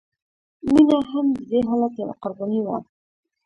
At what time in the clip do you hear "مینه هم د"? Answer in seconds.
0.73-1.39